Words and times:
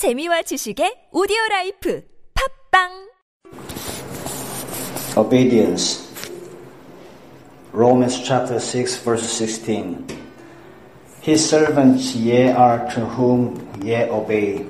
재미와 0.00 0.48
지식의 0.48 1.10
오디오 1.12 1.36
라이프 1.50 2.00
팝빵 2.72 2.88
Obedience. 5.14 6.08
Romans 7.74 8.24
chapter 8.24 8.56
6 8.56 9.04
verse 9.04 9.28
16. 9.28 10.06
His 11.20 11.44
servants 11.44 12.16
ye 12.16 12.48
are 12.48 12.88
to 12.96 13.04
whom 13.12 13.60
ye 13.84 14.08
obey. 14.08 14.64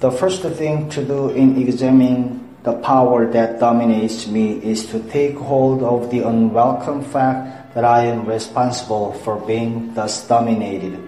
The 0.00 0.12
first 0.12 0.42
thing 0.42 0.90
to 0.90 1.00
do 1.00 1.30
in 1.30 1.56
examining 1.56 2.44
the 2.64 2.76
power 2.84 3.24
that 3.32 3.58
dominates 3.58 4.28
me 4.28 4.60
is 4.60 4.84
to 4.92 5.00
take 5.08 5.40
hold 5.40 5.82
of 5.82 6.10
the 6.10 6.20
unwelcome 6.20 7.00
fact 7.00 7.72
that 7.72 7.86
I 7.88 8.12
am 8.12 8.28
responsible 8.28 9.16
for 9.24 9.40
being 9.40 9.94
thus 9.94 10.20
dominated, 10.28 11.00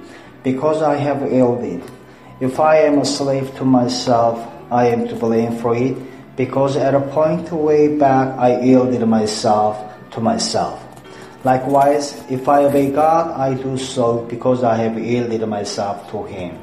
because 0.42 0.80
I 0.80 0.96
have 0.96 1.20
yielded. 1.20 1.84
If 2.38 2.60
I 2.60 2.84
am 2.84 2.98
a 2.98 3.04
slave 3.06 3.56
to 3.56 3.64
myself, 3.64 4.36
I 4.70 4.88
am 4.88 5.08
to 5.08 5.16
blame 5.16 5.56
for 5.56 5.74
it, 5.74 5.96
because 6.36 6.76
at 6.76 6.94
a 6.94 7.00
point 7.00 7.50
way 7.50 7.96
back 7.96 8.36
I 8.36 8.60
yielded 8.60 9.00
myself 9.08 9.80
to 10.10 10.20
myself. 10.20 10.84
Likewise, 11.44 12.22
if 12.28 12.46
I 12.46 12.64
obey 12.64 12.92
God, 12.92 13.32
I 13.40 13.54
do 13.54 13.78
so 13.78 14.20
because 14.28 14.62
I 14.62 14.76
have 14.76 14.98
yielded 14.98 15.48
myself 15.48 16.10
to 16.10 16.24
Him. 16.24 16.58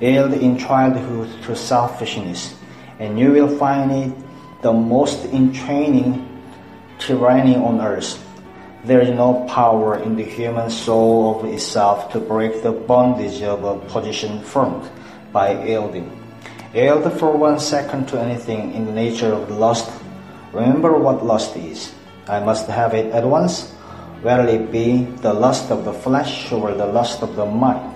Yield 0.00 0.32
in 0.32 0.58
childhood 0.58 1.30
to 1.44 1.54
selfishness, 1.54 2.56
and 2.98 3.16
you 3.16 3.30
will 3.30 3.58
find 3.58 3.92
it 3.92 4.12
the 4.62 4.72
most 4.72 5.24
entraining 5.26 6.26
tyranny 6.98 7.54
on 7.54 7.80
earth. 7.80 8.25
There 8.86 9.00
is 9.00 9.10
no 9.10 9.42
power 9.50 9.98
in 9.98 10.14
the 10.14 10.22
human 10.22 10.70
soul 10.70 11.40
of 11.40 11.50
itself 11.50 12.12
to 12.12 12.20
break 12.20 12.62
the 12.62 12.70
bondage 12.70 13.42
of 13.42 13.64
a 13.64 13.82
position 13.90 14.38
formed 14.38 14.88
by 15.32 15.58
yielding. 15.66 16.06
Yield 16.72 17.02
for 17.18 17.36
one 17.36 17.58
second 17.58 18.06
to 18.14 18.20
anything 18.22 18.74
in 18.78 18.86
the 18.86 18.92
nature 18.92 19.34
of 19.34 19.50
lust. 19.50 19.90
Remember 20.52 20.96
what 20.96 21.26
lust 21.26 21.56
is. 21.56 21.98
I 22.28 22.38
must 22.38 22.68
have 22.70 22.94
it 22.94 23.10
at 23.10 23.26
once 23.26 23.74
whether 24.22 24.46
it 24.46 24.70
be 24.70 25.02
the 25.18 25.34
lust 25.34 25.72
of 25.72 25.84
the 25.84 25.92
flesh 25.92 26.52
or 26.52 26.70
the 26.70 26.86
lust 26.86 27.22
of 27.22 27.34
the 27.34 27.44
mind. 27.44 27.90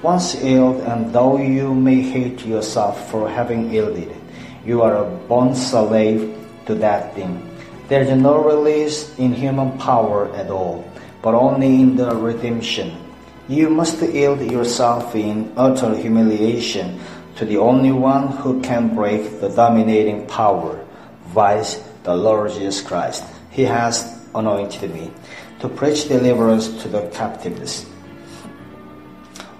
Once 0.00 0.34
yield, 0.40 0.80
and 0.88 1.12
though 1.12 1.36
you 1.36 1.74
may 1.74 2.00
hate 2.00 2.40
yourself 2.46 3.10
for 3.10 3.28
having 3.28 3.68
yielded, 3.68 4.16
you 4.64 4.80
are 4.80 4.96
a 4.96 5.10
bond 5.28 5.54
slave 5.54 6.32
to 6.64 6.74
that 6.74 7.14
thing. 7.14 7.36
There 7.88 8.02
is 8.02 8.10
no 8.16 8.42
release 8.42 9.18
in 9.18 9.32
human 9.32 9.76
power 9.78 10.32
at 10.34 10.50
all, 10.50 10.84
but 11.20 11.34
only 11.34 11.80
in 11.80 11.96
the 11.96 12.14
redemption. 12.14 12.96
You 13.48 13.70
must 13.70 14.00
yield 14.00 14.40
yourself 14.40 15.14
in 15.14 15.52
utter 15.56 15.94
humiliation 15.96 17.00
to 17.36 17.44
the 17.44 17.58
only 17.58 17.92
one 17.92 18.28
who 18.28 18.62
can 18.62 18.94
break 18.94 19.40
the 19.40 19.48
dominating 19.48 20.26
power, 20.26 20.84
vice 21.34 21.82
the 22.04 22.14
Lord 22.14 22.52
Jesus 22.52 22.80
Christ. 22.80 23.24
He 23.50 23.64
has 23.64 24.20
anointed 24.34 24.94
me 24.94 25.10
to 25.60 25.68
preach 25.68 26.08
deliverance 26.08 26.82
to 26.82 26.88
the 26.88 27.08
captives. 27.10 27.86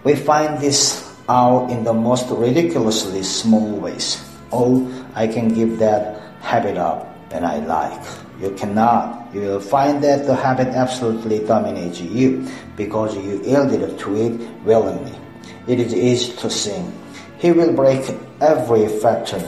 We 0.05 0.17
find 0.17 0.61
this 0.61 1.09
out 1.28 1.70
in 1.70 1.84
the 1.84 1.93
most 1.93 2.31
ridiculously 2.31 3.23
small 3.23 3.70
ways. 3.77 4.23
Oh, 4.50 4.87
I 5.15 5.27
can 5.27 5.48
give 5.48 5.78
that 5.78 6.20
habit 6.41 6.77
up 6.77 7.12
when 7.33 7.44
I 7.44 7.58
like. 7.58 8.00
You 8.41 8.50
cannot. 8.52 9.34
You 9.34 9.41
will 9.41 9.61
find 9.61 10.02
that 10.05 10.27
the 10.27 10.34
habit 10.34 10.69
absolutely 10.69 11.41
dominates 11.41 12.00
you 12.00 12.47
because 12.77 13.16
you 13.16 13.42
yielded 13.42 13.98
to 13.98 14.16
it 14.16 14.33
willingly. 14.64 15.19
It 15.66 15.80
is 15.80 15.94
easy 15.94 16.36
to 16.36 16.50
sin. 16.50 16.92
He 17.38 17.53
will 17.53 17.72
break 17.72 18.03
every 18.41 18.88
factor 19.00 19.41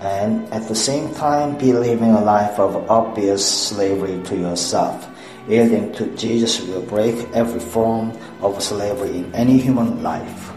and 0.00 0.48
at 0.52 0.66
the 0.68 0.74
same 0.74 1.14
time 1.14 1.58
be 1.58 1.72
living 1.72 2.10
a 2.10 2.20
life 2.20 2.58
of 2.58 2.90
obvious 2.90 3.44
slavery 3.68 4.22
to 4.24 4.36
yourself. 4.36 5.06
Yielding 5.48 5.92
to 5.92 6.06
Jesus 6.16 6.60
will 6.66 6.82
break 6.82 7.16
every 7.34 7.60
form 7.60 8.16
of 8.40 8.62
slavery 8.62 9.18
in 9.18 9.34
any 9.34 9.58
human 9.58 10.02
life. 10.02 10.52